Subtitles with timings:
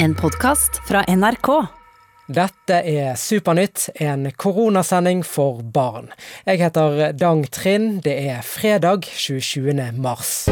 [0.00, 1.48] En podkast fra NRK.
[2.30, 6.12] Dette er Supernytt, en koronasending for barn.
[6.46, 8.04] Jeg heter Dang Trind.
[8.06, 9.74] Det er fredag 27.
[9.98, 10.46] mars.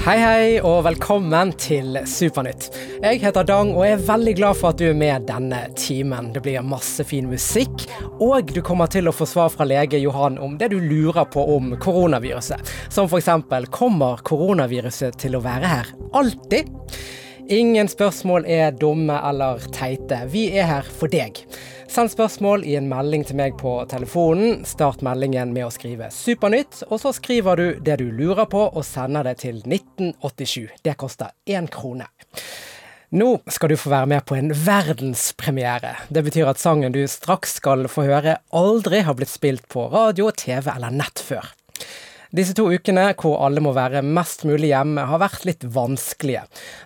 [0.00, 2.70] Hei, hei, og velkommen til Supernytt.
[3.02, 6.30] Jeg heter Dang og er veldig glad for at du er med denne timen.
[6.32, 7.84] Det blir masse fin musikk,
[8.16, 11.44] og du kommer til å få svar fra lege Johan om det du lurer på
[11.52, 12.72] om koronaviruset.
[12.88, 16.72] Som eksempel, kommer koronaviruset til å være her alltid?
[17.52, 20.22] Ingen spørsmål er dumme eller teite.
[20.32, 21.44] Vi er her for deg.
[21.90, 24.60] Send spørsmål i en melding til meg på telefonen.
[24.62, 28.84] Start meldingen med å skrive 'Supernytt', og så skriver du det du lurer på, og
[28.86, 30.68] sender det til 1987.
[30.84, 32.06] Det koster én krone.
[33.10, 35.96] Nå skal du få være med på en verdenspremiere.
[36.08, 40.30] Det betyr at sangen du straks skal få høre, aldri har blitt spilt på radio,
[40.30, 41.50] TV eller nett før.
[42.30, 46.44] Disse to ukene hvor alle må være mest mulig hjemme, har vært litt vanskelige.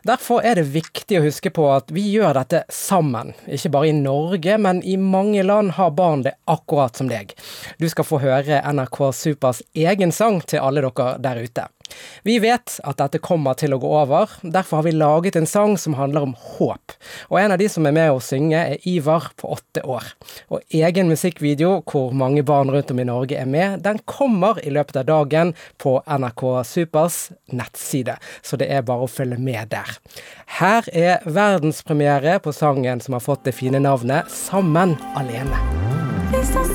[0.09, 3.35] Derfor er det viktig å huske på at vi gjør dette sammen.
[3.45, 7.37] Ikke bare i Norge, men i mange land har barn det akkurat som deg.
[7.77, 11.69] Du skal få høre NRK Supers egen sang til alle dere der ute.
[12.25, 15.77] Vi vet at dette kommer til å gå over, derfor har vi laget en sang
[15.81, 16.95] som handler om håp.
[17.29, 20.07] Og en av de som er med å synge, er Ivar på åtte år.
[20.49, 24.73] Og egen musikkvideo hvor mange barn rundt om i Norge er med, den kommer i
[24.73, 27.19] løpet av dagen på NRK Supers
[27.53, 29.97] nettside, så det er bare å følge med der.
[30.59, 35.59] Her er verdenspremiere på sangen som har fått det fine navnet Sammen alene.
[36.33, 36.74] Vi står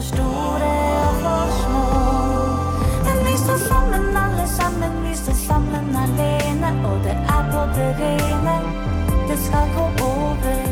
[0.00, 0.70] for store
[1.06, 1.84] og for små.
[3.06, 7.90] Men vi står sammen, alle sammen, vi står sammen alene, og det er på det
[8.00, 8.56] rene.
[9.28, 10.62] Det skal gå over.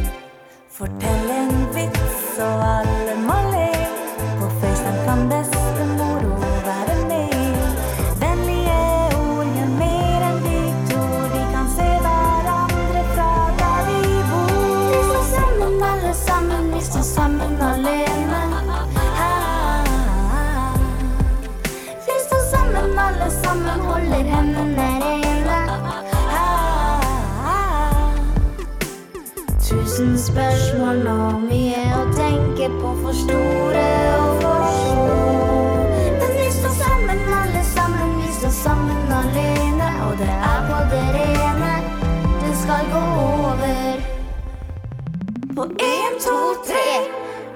[0.71, 3.71] Fortell en vits, og alle må le.
[4.41, 5.68] På FaceTime kan bestemor
[30.39, 35.17] spørsmål og mye å tenke på, for store og for små.
[36.21, 41.03] Men vi står sammen, alle sammen, vi står sammen alene, og det er på det
[41.17, 41.73] rene.
[42.45, 44.05] Det skal gå over.
[45.57, 46.39] På én, to,
[46.69, 46.87] tre.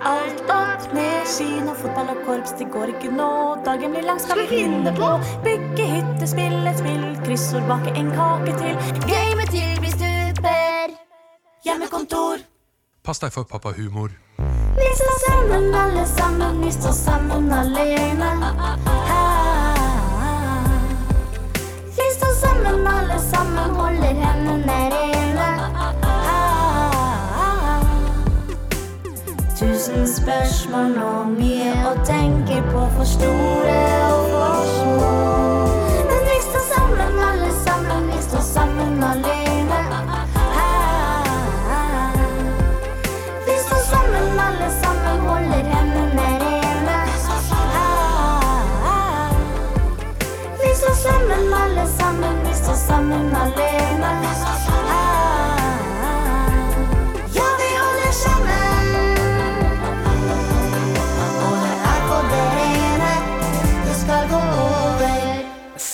[0.02, 3.30] Alt opp med kino, fotball og korps, det går ikke nå.
[3.68, 5.12] Dagen blir lang, skal vi finne på.
[5.46, 8.74] Bygge hytte, spille et spill, kryssord, bake en kake til.
[9.06, 9.31] Game
[13.04, 14.10] Pass deg for pappahumor.
[14.78, 18.28] Vi står sammen, alle sammen, vi står sammen alene.
[18.46, 18.76] Ah.
[21.96, 25.50] Vi står sammen, alle sammen, holder hendene rene.
[29.58, 33.78] Tusen spørsmål og mye å tenke på, for store
[34.14, 35.41] og for små.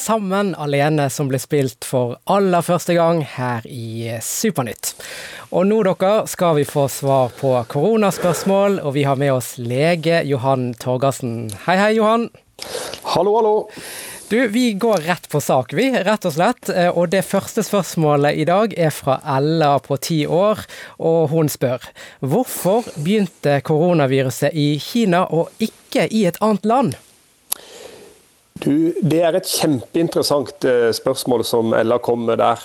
[0.09, 4.95] Sammen alene, som ble spilt for aller første gang her i Supernytt.
[5.53, 10.23] Og nå, dere, skal vi få svar på koronaspørsmål, og vi har med oss lege
[10.31, 11.51] Johan Torgersen.
[11.67, 12.31] Hei, hei, Johan.
[13.05, 13.55] Hallo, hallo.
[14.31, 16.69] Du, vi går rett på sak, vi, rett og slett.
[16.69, 20.67] Eh, Og det første spørsmålet i dag er fra Ella på ti år,
[21.01, 21.87] og hun spør
[22.21, 26.99] hvorfor begynte koronaviruset i Kina og ikke i et annet land?
[28.61, 32.61] Du, Det er et kjempeinteressant eh, spørsmål som Ella kom med der.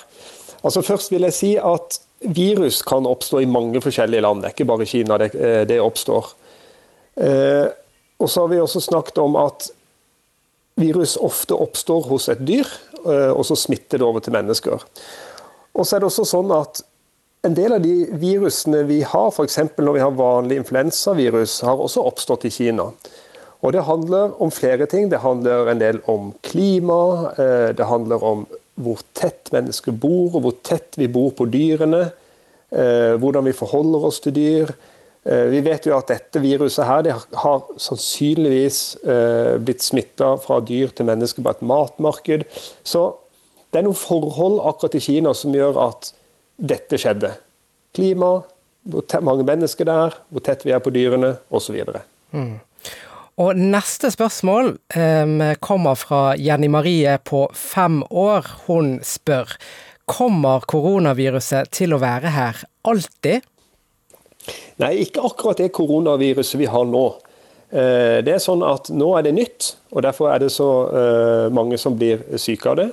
[0.64, 4.42] Altså Først vil jeg si at virus kan oppstå i mange forskjellige land.
[4.44, 6.28] Det er ikke bare Kina det, eh, det oppstår.
[7.24, 7.72] Eh,
[8.20, 9.70] og så har vi også snakket om at
[10.80, 12.70] virus ofte oppstår hos et dyr,
[13.06, 14.84] eh, og så smitter det over til mennesker.
[15.74, 16.84] Og så er det også sånn at
[17.44, 19.60] en del av de virusene vi har, f.eks.
[19.76, 22.88] når vi har vanlig influensavirus, har også oppstått i Kina.
[23.64, 25.10] Og Det handler om flere ting.
[25.12, 27.32] Det handler en del om klima.
[27.38, 28.46] Eh, det handler om
[28.76, 32.12] hvor tett mennesker bor, og hvor tett vi bor på dyrene.
[32.72, 34.74] Eh, hvordan vi forholder oss til dyr.
[35.24, 38.80] Eh, vi vet jo at dette viruset her, det har sannsynligvis
[39.64, 42.48] blitt smitta fra dyr til mennesker på et matmarked.
[42.84, 43.06] Så
[43.72, 46.12] det er noen forhold akkurat i Kina som gjør at
[46.62, 47.32] dette skjedde.
[47.96, 48.36] Klima,
[48.84, 51.80] hvor mange mennesker det er, hvor tett vi er på dyrene osv.
[52.34, 52.60] Mm.
[53.42, 58.46] Og neste spørsmål um, kommer fra Jenny Marie på fem år.
[58.68, 59.56] Hun spør
[60.06, 63.48] kommer koronaviruset til å være her alltid?
[64.82, 67.06] Nei, ikke akkurat det koronaviruset vi har nå.
[67.74, 71.48] Eh, det er sånn at Nå er det nytt, og derfor er det så eh,
[71.54, 72.90] mange som blir syke av det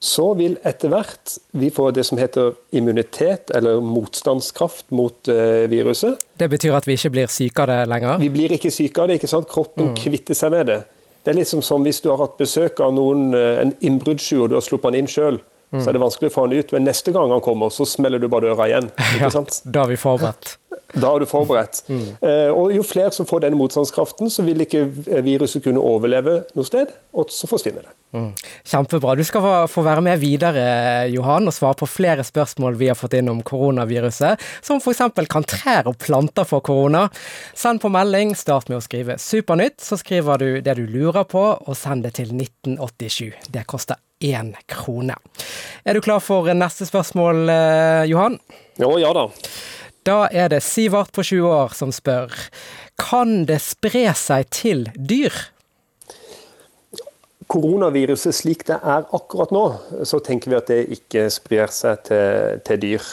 [0.00, 6.22] så vil etter hvert vi få det som heter immunitet, eller motstandskraft mot uh, viruset.
[6.40, 8.16] Det betyr at vi ikke blir syke av det lenger?
[8.22, 9.18] Vi blir ikke syke av det.
[9.20, 9.48] ikke sant?
[9.52, 9.98] Kroppen mm.
[10.00, 10.78] kvitter seg med det.
[11.20, 14.56] Det er liksom som hvis du har hatt besøk av noen, en innbruddstyv, og du
[14.56, 15.36] har sluppet han inn sjøl.
[15.70, 15.80] Mm.
[15.84, 18.18] Så er det vanskelig å få han ut, men neste gang han kommer, så smeller
[18.18, 18.90] du bare døra igjen.
[19.14, 19.60] ikke sant?
[19.64, 20.56] Ja, da er vi forberedt.
[20.90, 21.84] Da er du forberedt.
[21.86, 22.06] Mm.
[22.26, 24.88] Eh, og Jo flere som får denne motstandskraften, så vil ikke
[25.22, 27.94] viruset kunne overleve noe sted, og så forsvinner det.
[28.12, 28.32] Mm.
[28.66, 29.14] Kjempebra.
[29.14, 30.64] Du skal få være med videre,
[31.12, 35.04] Johan, og svare på flere spørsmål vi har fått inn om koronaviruset, som f.eks.
[35.30, 37.06] kan trær og planter få korona?
[37.54, 41.44] Send på melding, start med å skrive 'Supernytt', så skriver du det du lurer på,
[41.60, 43.34] og send det til 1987.
[43.50, 45.14] Det koster én krone.
[45.84, 48.38] Er du klar for neste spørsmål, eh, Johan?
[48.78, 49.28] Jo, ja da.
[50.04, 52.32] Da er det Sivert på 20 år som spør.
[52.98, 55.32] Kan det spre seg til dyr?
[57.50, 59.64] Koronaviruset slik det er akkurat nå,
[60.06, 63.10] så tenker vi at det ikke sprer seg til, til dyr.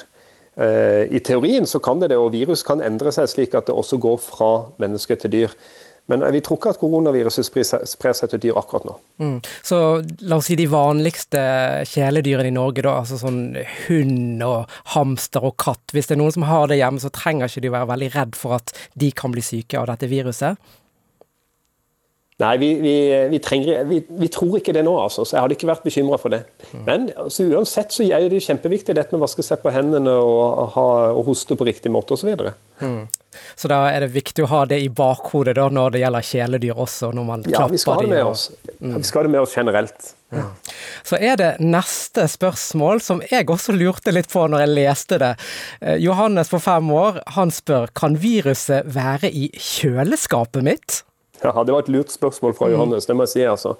[0.57, 3.75] Eh, I teorien så kan det det, og virus kan endre seg slik at det
[3.77, 4.51] også går fra
[4.81, 5.59] mennesker til dyr.
[6.07, 8.93] Men vi tror ikke at koronaviruset sprer seg til dyr akkurat nå.
[9.19, 9.35] Mm.
[9.43, 9.79] Så
[10.23, 11.41] la oss si de vanligste
[11.91, 13.57] kjæledyrene i Norge, da, altså sånn
[13.89, 15.83] hund og hamster og katt.
[15.91, 18.39] Hvis det er noen som har det hjemme, så trenger ikke de være veldig redd
[18.39, 20.55] for at de kan bli syke av dette viruset?
[22.37, 25.23] Nei, vi, vi, vi, trenger, vi, tror ikke det nå, altså.
[25.25, 26.43] Så jeg hadde ikke vært bekymra for det.
[26.85, 30.67] Men altså, uansett så er det kjempeviktig dette med å vaske seg på hendene og,
[30.75, 30.83] ha,
[31.17, 32.29] og hoste på riktig måte osv.
[32.37, 32.51] Så,
[32.85, 33.39] mm.
[33.57, 36.83] så da er det viktig å ha det i bakhodet da, når det gjelder kjæledyr
[36.85, 38.45] også, når man ja, vi skal ha det med oss.
[38.77, 38.93] Mm.
[38.99, 40.13] Vi skal ha det med oss generelt.
[40.37, 40.45] Ja.
[41.09, 45.33] Så er det neste spørsmål, som jeg også lurte litt på når jeg leste det.
[45.81, 51.01] Eh, Johannes på fem år, han spør kan viruset være i kjøleskapet mitt?
[51.43, 52.73] Ja, Det var et lurt spørsmål fra mm.
[52.73, 53.45] Johannes, det må jeg si.
[53.45, 53.75] altså.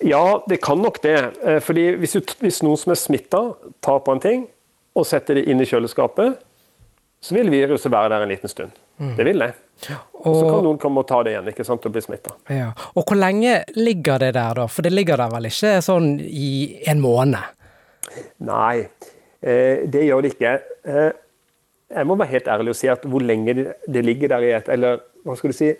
[0.00, 1.18] Ja, det kan nok det.
[1.44, 3.42] Eh, fordi Hvis, du, hvis noen som er smitta,
[3.84, 4.46] tar på en ting
[4.96, 6.38] og setter det inn i kjøleskapet,
[7.20, 8.72] så vil viruset være der en liten stund.
[8.98, 9.16] Mm.
[9.16, 9.52] Det vil det.
[10.24, 12.32] Og så kan noen komme og ta det igjen ikke sant, og bli smitta.
[12.52, 12.70] Ja.
[12.94, 14.66] Og hvor lenge ligger det der, da?
[14.68, 16.50] For det ligger der vel ikke sånn i
[16.90, 17.40] en måned?
[18.48, 18.88] Nei,
[19.40, 20.54] eh, det gjør det ikke.
[20.84, 21.12] Eh,
[21.90, 24.68] jeg må være helt ærlig og si at hvor lenge det ligger der i et
[24.70, 25.72] Eller hva skal du si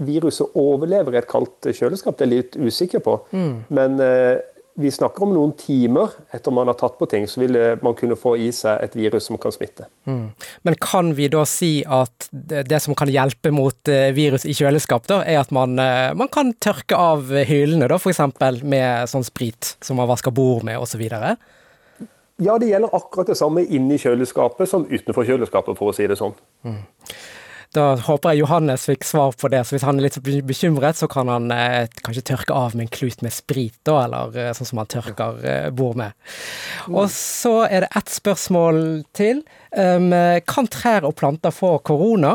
[0.00, 3.18] viruset overlever et kaldt kjøleskap, det er jeg litt usikker på.
[3.36, 3.52] Mm.
[3.76, 4.40] Men eh,
[4.80, 7.96] vi snakker om noen timer etter man har tatt på ting, så vil eh, man
[7.98, 9.88] kunne få i seg et virus som kan smitte.
[10.08, 10.30] Mm.
[10.66, 14.54] Men kan vi da si at det, det, som kan hjelpe mot eh, virus i
[14.56, 18.22] kjøleskap, da, er at man, eh, man kan tørke av hyllene, da, f.eks.
[18.62, 21.04] med sånn sprit som man vasker bord med, osv.?
[22.40, 26.16] Ja, det gjelder akkurat det samme inni kjøleskapet som utenfor kjøleskapet, for å si det
[26.16, 26.32] sånn.
[26.64, 26.80] Mm.
[27.74, 31.06] Da håper jeg Johannes fikk svar på det, så hvis han er litt bekymret, så
[31.10, 34.72] kan han eh, kanskje tørke av med en klut med sprit, da, eller eh, sånn
[34.72, 36.16] som han tørker eh, bord med.
[36.90, 38.80] Og så er det ett spørsmål
[39.14, 39.44] til.
[39.70, 40.10] Um,
[40.50, 42.34] kan trær og planter få korona?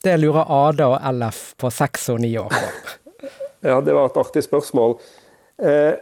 [0.00, 2.62] Det lurer Ada og LF på seks og ni år på.
[3.68, 4.96] ja, det var et artig spørsmål.
[5.60, 5.92] Eh,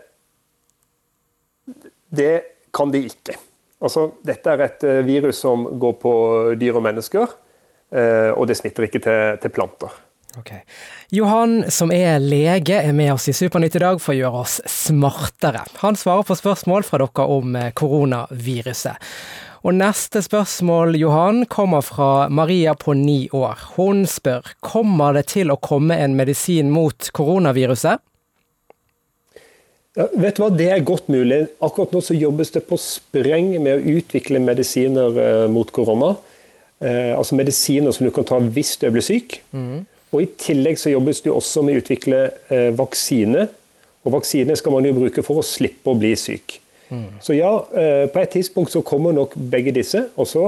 [2.15, 2.35] det
[2.75, 3.35] kan de ikke.
[3.83, 6.13] Altså, dette er et eh, virus som går på
[6.61, 7.35] dyr og mennesker.
[7.95, 9.97] Eh, og det smitter ikke til, til planter.
[10.39, 10.61] Okay.
[11.11, 14.59] Johan, som er lege, er med oss i Supernytt i dag for å gjøre oss
[14.71, 15.65] smartere.
[15.83, 19.09] Han svarer på spørsmål fra dere om eh, koronaviruset.
[19.67, 23.59] Og neste spørsmål, Johan, kommer fra Maria på ni år.
[23.75, 28.05] Hun spør kommer det til å komme en medisin mot koronaviruset?
[29.99, 31.49] Ja, vet du hva, Det er godt mulig.
[31.59, 36.15] Akkurat nå så jobbes det på spreng med å utvikle medisiner eh, mot korona.
[36.79, 39.41] Eh, altså medisiner som du kan ta hvis du blir syk.
[40.13, 42.21] Og I tillegg så jobbes det også med å utvikle
[42.55, 43.49] eh, vaksine.
[44.07, 46.61] Og vaksine skal man jo bruke for å slippe å bli syk.
[47.21, 50.07] Så ja, eh, på et tidspunkt så kommer nok begge disse.
[50.17, 50.47] Og så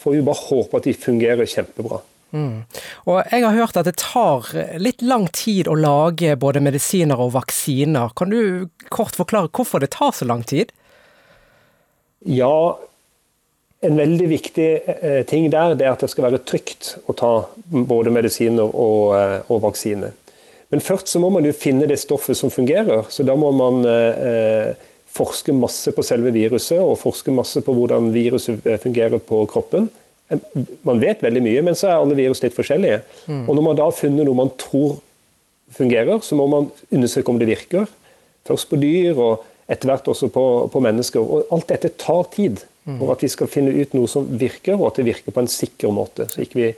[0.00, 2.00] får vi bare håpe at de fungerer kjempebra.
[2.32, 4.46] Og jeg har hørt at det tar
[4.80, 8.14] litt lang tid å lage både medisiner og vaksiner.
[8.16, 10.72] Kan du kort forklare hvorfor det tar så lang tid?
[12.24, 12.78] Ja,
[13.82, 17.32] en veldig viktig eh, ting der det er at det skal være trygt å ta
[17.66, 20.12] både medisiner og, eh, og vaksine.
[20.72, 23.04] Men først så må man jo finne det stoffet som fungerer.
[23.12, 24.72] Så da må man eh,
[25.12, 29.90] forske masse på selve viruset, og forske masse på hvordan viruset eh, fungerer på kroppen.
[30.32, 30.40] Eh,
[30.86, 33.02] Man vet veldig mye, men så er alle virus litt forskjellige.
[33.28, 35.00] Og når man da har funnet noe man tror
[35.76, 37.90] fungerer, så må man undersøke om det virker.
[38.48, 41.20] Først på dyr, og etter hvert også på, på mennesker.
[41.20, 44.88] Og alt dette tar tid for at vi skal finne ut noe som virker, og
[44.90, 46.26] at det virker på en sikker måte.
[46.30, 46.70] Så ikke vi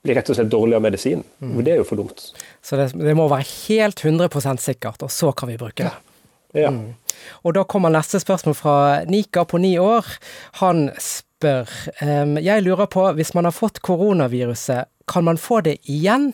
[0.00, 1.24] blir rett og slett dårlig av medisinen.
[1.40, 2.22] For det er jo for dumt.
[2.64, 5.92] Så det, det må være helt 100% sikkert, og så kan vi bruke det.
[6.56, 6.72] Ja.
[7.44, 8.76] Og da kommer neste spørsmål fra
[9.10, 10.06] Nika på ni år.
[10.62, 11.68] Han spør
[12.00, 16.30] um, Jeg lurer på, hvis man har fått koronaviruset, kan man få det igjen?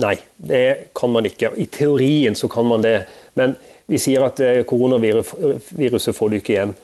[0.00, 1.52] Nei, det kan man ikke.
[1.56, 3.04] I teorien så kan man det,
[3.38, 3.56] men
[3.90, 6.74] vi sier at eh, koronaviruset får du ikke igjen.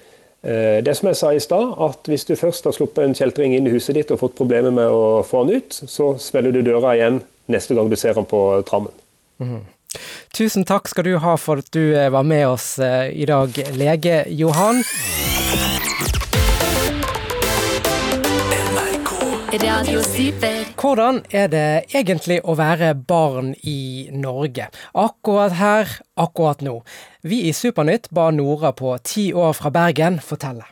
[0.42, 3.54] Eh, Det som jeg sa i stad, at hvis du først har sluppet en kjeltring
[3.56, 6.62] inn i huset ditt og fått problemer med å få han ut, så smeller du
[6.66, 8.92] døra igjen neste gang du ser han på trammen.
[10.36, 13.54] Tusen takk skal du ha for at du eh, var med oss eh, i dag,
[13.78, 14.82] lege Johan.
[19.56, 20.55] Radio Super.
[20.76, 24.66] Hvordan er det egentlig å være barn i Norge?
[24.92, 25.88] Akkurat her,
[26.20, 26.82] akkurat nå.
[27.24, 30.66] Vi i Supernytt ba Nora på ti år fra Bergen fortelle.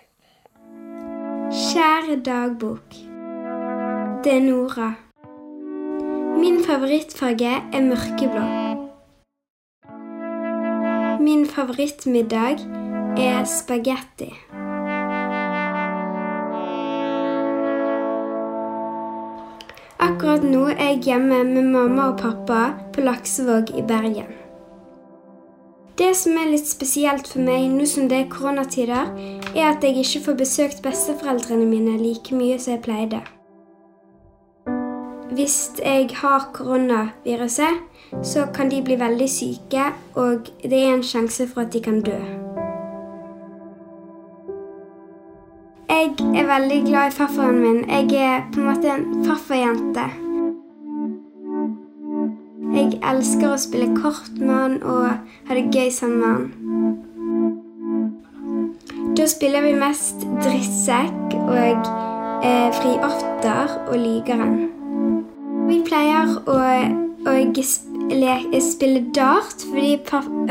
[1.49, 2.99] Kjære dagbok.
[4.25, 4.91] Det er Nora.
[6.37, 8.45] Min favorittfarge er mørkeblå.
[11.25, 12.61] Min favorittmiddag
[13.17, 14.35] er spagetti.
[20.25, 22.59] Akkurat nå er jeg hjemme med mamma og pappa
[22.95, 24.31] på Laksevåg i Bergen.
[26.01, 29.11] Det som er litt spesielt for meg nå som det er koronatider,
[29.53, 33.21] er at jeg ikke får besøkt besteforeldrene mine like mye som jeg pleide.
[35.37, 37.85] Hvis jeg har koronaviruset,
[38.23, 42.01] så kan de bli veldig syke, og det er en sjanse for at de kan
[42.01, 42.44] dø.
[46.35, 47.85] Er veldig glad i farfaren min.
[47.89, 50.05] Jeg er på en måte en farfarjente.
[52.75, 55.05] Jeg elsker å spille kort med han og
[55.49, 56.45] ha det gøy sammen med han.
[59.15, 61.87] Da spiller vi mest drittsekk og
[62.43, 64.57] eh, fri åtter og lygeren.
[65.69, 66.57] Vi pleier å,
[67.31, 69.95] å spille, dart fordi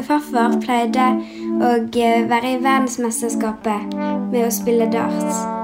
[0.08, 1.10] farfar pleide
[1.60, 4.00] å eh, være i verdensmesterskapet
[4.32, 5.63] med å spille dart.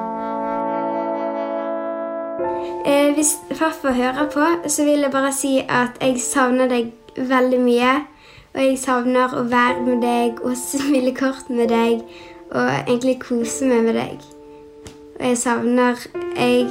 [2.86, 7.60] Eh, hvis farfar hører på, så vil jeg bare si at jeg savner deg veldig
[7.60, 7.94] mye.
[8.56, 12.04] Og jeg savner å være med deg og smile kort med deg
[12.50, 14.30] og egentlig kose meg med deg.
[15.20, 16.06] Og jeg savner
[16.40, 16.68] Jeg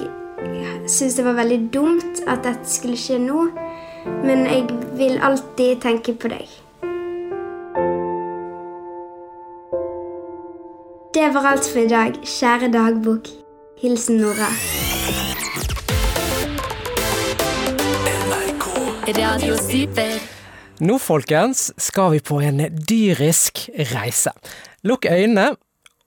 [0.87, 3.49] syns det var veldig dumt at dette skulle skje nå,
[4.25, 4.65] men jeg
[4.97, 6.49] vil alltid tenke på deg.
[11.15, 13.29] Det var alt for i dag, kjære dagbok.
[13.83, 14.49] Hilsen Nora.
[19.09, 20.19] Radio Super.
[20.85, 23.63] Nå, folkens, skal vi på en dyrisk
[23.95, 24.35] reise.
[24.85, 25.55] Lukk øynene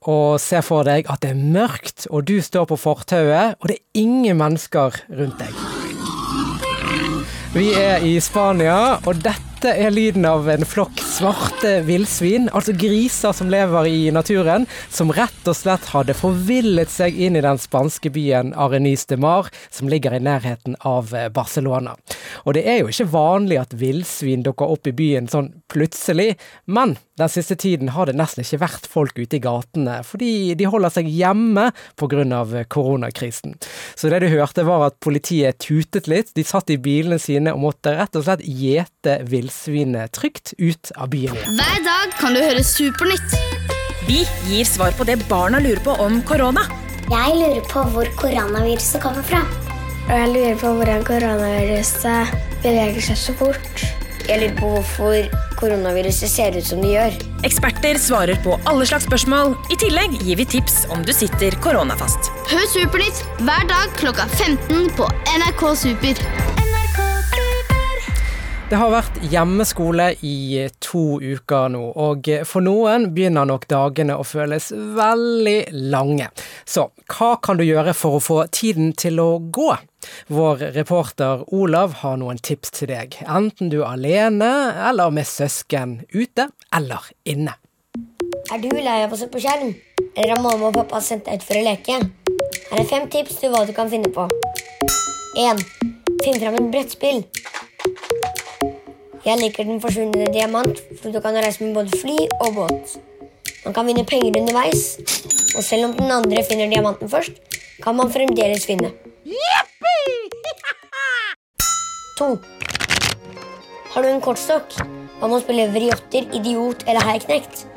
[0.06, 3.80] og se for deg at det er mørkt, og du står på fortauet, og det
[3.80, 5.50] er ingen mennesker rundt deg.
[7.58, 13.36] Vi er i Spania, og dette er lyden av en flokk svarte villsvin, altså griser
[13.36, 18.10] som lever i naturen, som rett og slett hadde forvillet seg inn i den spanske
[18.14, 21.94] byen Arenis de Mar, som ligger i nærheten av eh, Barcelona.
[22.46, 26.34] Og det er jo ikke vanlig at villsvin dukker opp i byen sånn plutselig,
[26.66, 30.70] men den siste tiden har det nesten ikke vært folk ute i gatene, fordi de
[30.70, 31.68] holder seg hjemme
[32.00, 32.64] pga.
[32.66, 33.56] koronakrisen.
[33.96, 37.62] Så det du hørte var at politiet tutet litt, de satt i bilene sine og
[37.62, 39.20] måtte rett og slett gjete
[39.52, 41.56] villsvinet trygt ut av byen igjen.
[41.60, 43.36] Hver dag kan du høre Supernytt.
[44.08, 46.62] Vi gir svar på det barna lurer på om korona.
[47.12, 49.44] Jeg lurer på hvor koronaviruset kommer fra.
[50.08, 52.32] Og jeg lurer på hvordan koronaviruset
[52.64, 53.84] beveger seg så fort.
[54.30, 55.28] Jeg lurer på hvorfor
[55.60, 57.18] koronaviruset ser ut som det gjør.
[57.46, 59.56] Eksperter svarer på alle slags spørsmål.
[59.74, 62.32] I tillegg gir vi tips om du sitter koronafast.
[62.52, 66.41] Hør Supernytt hver dag klokka 15 på NRK Super.
[68.72, 74.24] Det har vært hjemmeskole i to uker nå, og for noen begynner nok dagene å
[74.24, 76.30] føles veldig lange.
[76.64, 79.74] Så hva kan du gjøre for å få tiden til å gå?
[80.32, 84.54] Vår reporter Olav har noen tips til deg, enten du er alene
[84.88, 87.60] eller med søsken, ute eller inne.
[88.56, 89.76] Er du lei av å se på skjerm?
[90.16, 92.00] Eller har mamma og pappa sendt deg ut for å leke?
[92.72, 94.32] Her er fem tips til hva du kan finne på.
[95.36, 95.60] 1.
[96.24, 97.26] Finn fram et brettspill.
[99.22, 102.96] Jeg liker Den forsvunne diamant, for du kan reise med både fly og båt.
[103.66, 104.98] Man kan vinne penger underveis,
[105.54, 107.38] og selv om den andre finner diamanten først,
[107.84, 108.90] kan man fremdeles vinne.
[112.18, 112.30] 2.
[113.94, 114.74] Har du en kortstokk?
[115.20, 117.68] Hva med å spille vriotter, idiot eller heiknekt?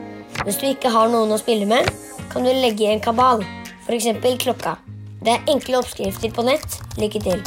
[0.46, 1.92] Hvis du ikke har noen å spille med,
[2.32, 3.44] kan du legge i en kabal,
[3.84, 4.08] f.eks.
[4.40, 4.78] klokka.
[5.20, 6.80] Det er enkle oppskrifter på nett.
[6.96, 7.44] Lykke til.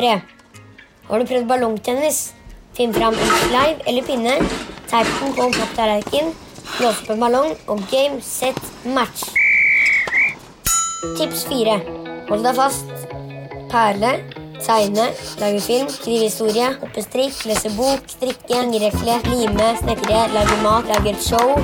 [0.00, 0.16] 3.
[1.08, 2.37] Har du prøvd ballongtennis?
[2.78, 4.34] Finn fram en sleiv eller pinne,
[4.86, 6.28] teip den på en papptallerken,
[6.76, 9.24] blås opp en ballong og game, set, match.
[11.18, 11.74] Tips 4.
[12.28, 12.92] Hold deg fast.
[13.72, 14.12] Perle.
[14.62, 15.08] Tegne,
[15.40, 21.16] lage film, skrive historie, hoppe strikk, lese bok, strikke, hengekle, lime, snekre, lage mat, lage
[21.16, 21.58] et show.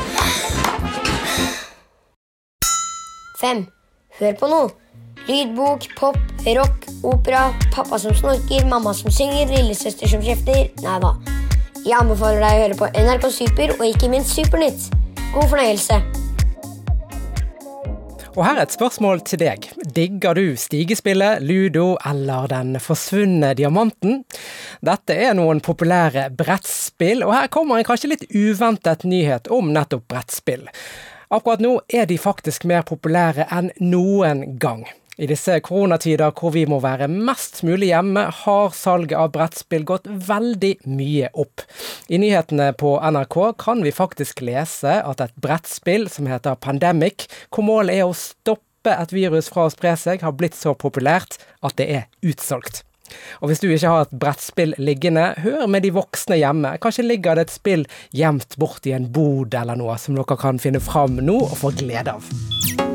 [3.42, 3.66] 5.
[4.18, 4.70] Hør på noe.
[5.30, 6.18] Lydbok, pop,
[6.58, 10.68] rock, opera, pappa som snorker, mamma som synger, lillesøster som kjefter.
[10.84, 11.14] Nei da.
[11.84, 14.90] Jeg anbefaler deg å høre på NRK Super og ikke minst Supernytt.
[15.34, 15.98] God fornøyelse.
[18.34, 19.68] Og her er et spørsmål til deg.
[19.94, 24.24] Digger du stigespillet, ludo eller Den forsvunne diamanten?
[24.82, 30.08] Dette er noen populære brettspill, og her kommer en kanskje litt uventet nyhet om nettopp
[30.10, 30.66] brettspill.
[31.30, 34.82] Akkurat nå er de faktisk mer populære enn noen gang.
[35.14, 40.08] I disse koronatider hvor vi må være mest mulig hjemme, har salget av brettspill gått
[40.10, 41.62] veldig mye opp.
[42.10, 47.66] I nyhetene på NRK kan vi faktisk lese at et brettspill som heter Pandemic, hvor
[47.66, 51.78] målet er å stoppe et virus fra å spre seg, har blitt så populært at
[51.78, 52.82] det er utsolgt.
[53.44, 56.74] Og hvis du ikke har et brettspill liggende, hør med de voksne hjemme.
[56.82, 60.82] Kanskje ligger det et spill gjemt borti en bod eller noe som dere kan finne
[60.82, 62.93] fram nå og få glede av.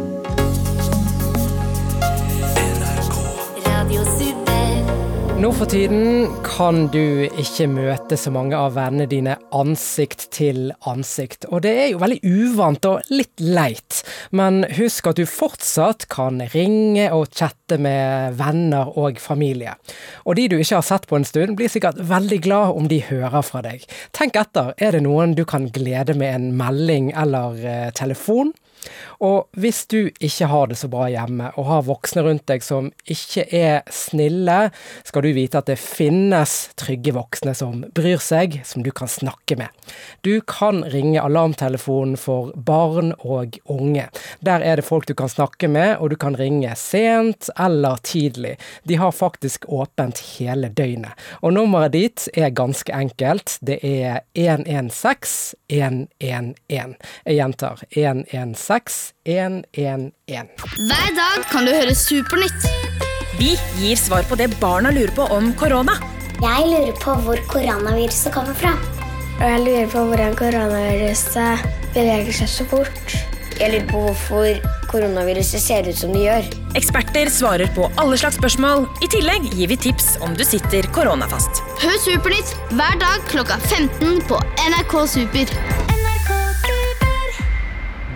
[5.40, 11.48] Nå for tiden kan du ikke møte så mange av vennene dine ansikt til ansikt,
[11.48, 14.02] og det er jo veldig uvant og litt leit.
[14.36, 19.78] Men husk at du fortsatt kan ringe og chatte med venner og familie.
[20.28, 23.00] Og de du ikke har sett på en stund, blir sikkert veldig glad om de
[23.08, 23.88] hører fra deg.
[24.12, 28.52] Tenk etter, er det noen du kan glede med en melding eller eh, telefon?
[29.20, 32.90] Og hvis du ikke har det så bra hjemme, og har voksne rundt deg som
[33.10, 34.70] ikke er snille,
[35.08, 39.58] skal du vite at det finnes trygge voksne som bryr seg, som du kan snakke
[39.60, 39.68] med.
[40.24, 44.08] Du kan ringe alarmtelefonen for barn og unge.
[44.46, 48.56] Der er det folk du kan snakke med, og du kan ringe sent eller tidlig.
[48.88, 51.12] De har faktisk åpent hele døgnet.
[51.44, 53.58] Og nummeret dit er ganske enkelt.
[53.66, 56.96] Det er 116 111.
[57.26, 60.12] Jeg gjentar 116 6111.
[60.78, 62.68] Hver dag kan du høre Supernytt.
[63.40, 65.96] Vi gir svar på det barna lurer på om korona.
[66.40, 68.76] Jeg lurer på hvor koronaviruset kommer fra.
[69.40, 73.18] Og jeg lurer på hvordan koronaviruset beveger seg så fort.
[73.60, 76.54] Jeg lurer på hvorfor koronaviruset ser ut som det gjør.
[76.78, 78.86] Eksperter svarer på alle slags spørsmål.
[79.02, 81.64] I tillegg gir vi tips om du sitter koronafast.
[81.82, 85.89] Hør Supernytt hver dag klokka 15 på NRK Super.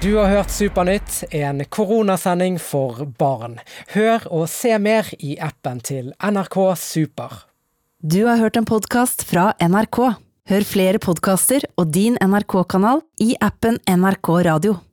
[0.03, 3.53] Du har hørt Supernytt, en koronasending for barn.
[3.93, 7.37] Hør og se mer i appen til NRK Super.
[8.03, 10.01] Du har hørt en podkast fra NRK.
[10.51, 14.81] Hør flere podkaster og din NRK-kanal i appen NRK Radio.